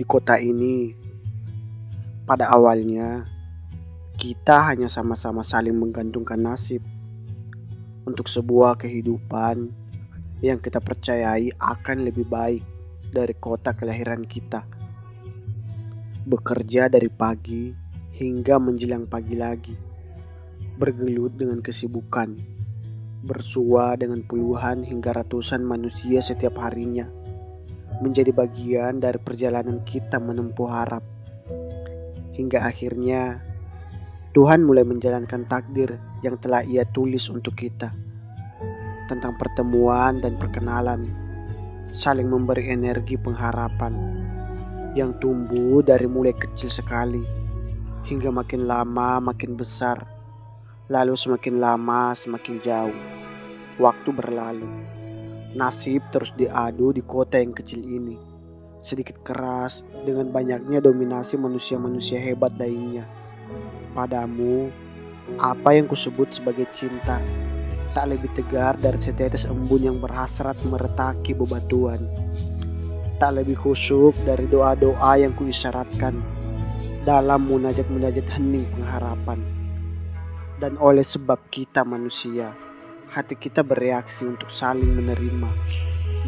Di 0.00 0.08
kota 0.08 0.40
ini, 0.40 0.96
pada 2.24 2.48
awalnya 2.48 3.20
kita 4.16 4.72
hanya 4.72 4.88
sama-sama 4.88 5.44
saling 5.44 5.76
menggantungkan 5.76 6.40
nasib 6.40 6.80
untuk 8.08 8.24
sebuah 8.24 8.80
kehidupan 8.80 9.68
yang 10.40 10.56
kita 10.56 10.80
percayai 10.80 11.52
akan 11.52 12.08
lebih 12.08 12.24
baik 12.24 12.64
dari 13.12 13.36
kota 13.36 13.76
kelahiran 13.76 14.24
kita. 14.24 14.64
Bekerja 16.24 16.88
dari 16.88 17.12
pagi 17.12 17.68
hingga 18.16 18.56
menjelang 18.56 19.04
pagi 19.04 19.36
lagi, 19.36 19.76
bergelut 20.80 21.36
dengan 21.36 21.60
kesibukan, 21.60 22.40
bersua 23.20 24.00
dengan 24.00 24.24
puluhan 24.24 24.80
hingga 24.80 25.12
ratusan 25.12 25.60
manusia 25.60 26.24
setiap 26.24 26.56
harinya, 26.56 27.04
menjadi 28.00 28.32
bagian 28.32 28.98
dari 28.98 29.20
perjalanan 29.20 29.84
kita 29.84 30.16
menempuh 30.16 30.68
harap. 30.68 31.04
Hingga 32.34 32.64
akhirnya 32.64 33.40
Tuhan 34.32 34.64
mulai 34.64 34.86
menjalankan 34.86 35.44
takdir 35.50 36.00
yang 36.24 36.40
telah 36.40 36.64
Ia 36.64 36.88
tulis 36.88 37.28
untuk 37.28 37.58
kita 37.58 37.90
tentang 39.10 39.34
pertemuan 39.34 40.22
dan 40.22 40.38
perkenalan, 40.38 41.02
saling 41.90 42.30
memberi 42.30 42.70
energi 42.70 43.18
pengharapan 43.18 43.90
yang 44.94 45.18
tumbuh 45.18 45.82
dari 45.82 46.06
mulai 46.06 46.30
kecil 46.30 46.70
sekali 46.70 47.22
hingga 48.06 48.30
makin 48.30 48.70
lama 48.70 49.18
makin 49.18 49.58
besar, 49.58 50.02
lalu 50.86 51.14
semakin 51.18 51.58
lama 51.58 52.14
semakin 52.14 52.62
jauh. 52.62 52.98
Waktu 53.82 54.10
berlalu, 54.14 54.70
nasib 55.54 56.06
terus 56.14 56.30
diadu 56.38 56.94
di 56.94 57.02
kota 57.02 57.38
yang 57.42 57.50
kecil 57.50 57.82
ini, 57.82 58.14
sedikit 58.78 59.18
keras 59.26 59.82
dengan 60.06 60.30
banyaknya 60.30 60.78
dominasi 60.78 61.34
manusia-manusia 61.36 62.22
hebat 62.22 62.54
lainnya. 62.54 63.02
Padamu, 63.90 64.70
apa 65.38 65.74
yang 65.74 65.90
kusebut 65.90 66.30
sebagai 66.30 66.66
cinta 66.74 67.18
tak 67.90 68.06
lebih 68.06 68.30
tegar 68.38 68.78
dari 68.78 69.02
setetes 69.02 69.50
embun 69.50 69.82
yang 69.82 69.98
berhasrat 69.98 70.54
meretaki 70.70 71.34
bebatuan. 71.34 71.98
Tak 73.18 73.36
lebih 73.36 73.58
khusyuk 73.58 74.14
dari 74.22 74.46
doa-doa 74.46 75.18
yang 75.18 75.34
kuisyaratkan 75.34 76.14
dalam 77.02 77.50
munajat-munajat 77.50 78.26
hening 78.38 78.64
pengharapan. 78.78 79.42
Dan 80.62 80.78
oleh 80.78 81.04
sebab 81.04 81.50
kita 81.50 81.82
manusia, 81.82 82.54
hati 83.10 83.34
kita 83.34 83.66
bereaksi 83.66 84.22
untuk 84.22 84.54
saling 84.54 84.86
menerima, 84.94 85.50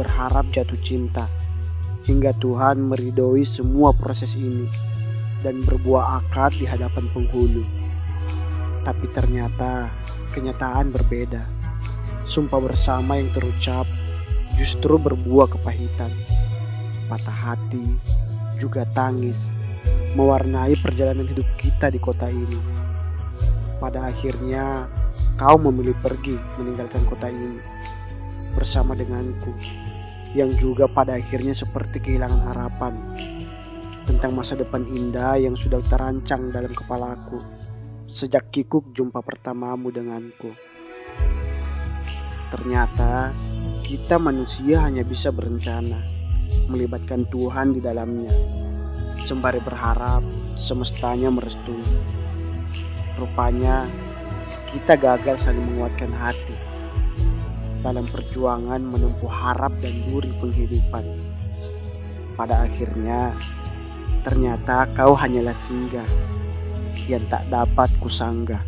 berharap 0.00 0.48
jatuh 0.48 0.80
cinta, 0.80 1.28
hingga 2.08 2.32
Tuhan 2.40 2.80
meridoi 2.80 3.44
semua 3.44 3.92
proses 3.92 4.32
ini 4.32 4.64
dan 5.44 5.60
berbuah 5.60 6.24
akad 6.24 6.56
di 6.56 6.64
hadapan 6.64 7.04
penghulu. 7.12 7.60
Tapi 8.80 9.06
ternyata 9.12 9.92
kenyataan 10.32 10.88
berbeda. 10.88 11.44
Sumpah 12.24 12.64
bersama 12.64 13.20
yang 13.20 13.28
terucap 13.36 13.84
justru 14.56 14.96
berbuah 14.96 15.52
kepahitan. 15.52 16.16
Patah 17.12 17.36
hati, 17.52 17.84
juga 18.56 18.88
tangis, 18.96 19.52
mewarnai 20.16 20.80
perjalanan 20.80 21.28
hidup 21.28 21.48
kita 21.60 21.92
di 21.92 22.00
kota 22.00 22.32
ini. 22.32 22.80
Pada 23.80 24.12
akhirnya, 24.12 24.84
kau 25.40 25.56
memilih 25.56 25.96
pergi 26.04 26.36
meninggalkan 26.60 27.00
kota 27.08 27.32
ini 27.32 27.56
bersama 28.52 28.92
denganku, 28.92 29.56
yang 30.36 30.52
juga 30.52 30.84
pada 30.84 31.16
akhirnya 31.16 31.56
seperti 31.56 31.96
kehilangan 31.98 32.42
harapan 32.52 32.92
tentang 34.04 34.36
masa 34.36 34.58
depan 34.58 34.84
indah 34.84 35.40
yang 35.40 35.56
sudah 35.56 35.80
terancang 35.88 36.52
dalam 36.52 36.70
kepalaku 36.70 37.40
sejak 38.10 38.50
kikuk 38.50 38.90
jumpa 38.90 39.22
pertamamu 39.22 39.94
denganku. 39.94 40.50
Ternyata 42.50 43.30
kita 43.86 44.18
manusia 44.18 44.82
hanya 44.82 45.06
bisa 45.06 45.30
berencana, 45.30 46.02
melibatkan 46.66 47.22
Tuhan 47.30 47.78
di 47.78 47.80
dalamnya, 47.80 48.34
sembari 49.22 49.62
berharap 49.62 50.26
semestanya 50.58 51.30
merestui. 51.30 51.86
Rupanya 53.20 53.84
kita 54.72 54.96
gagal 54.96 55.44
saling 55.44 55.60
menguatkan 55.60 56.08
hati 56.08 56.56
dalam 57.84 58.08
perjuangan 58.08 58.80
menempuh 58.80 59.28
harap 59.28 59.76
dan 59.84 59.92
duri 60.08 60.32
penghidupan. 60.40 61.04
Pada 62.32 62.64
akhirnya, 62.64 63.36
ternyata 64.24 64.88
kau 64.96 65.12
hanyalah 65.12 65.52
singgah 65.52 66.08
yang 67.04 67.20
tak 67.28 67.44
dapat 67.52 67.92
kusanggah. 68.00 68.64